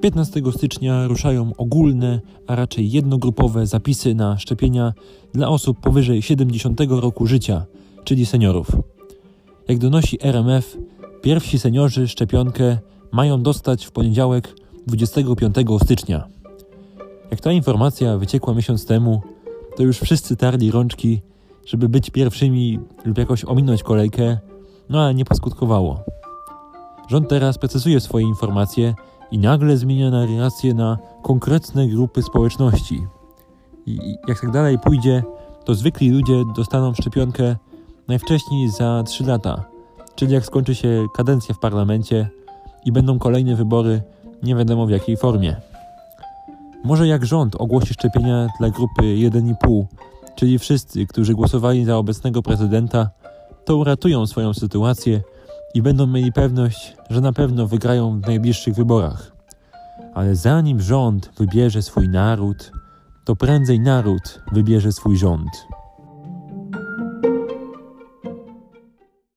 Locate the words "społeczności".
32.22-33.06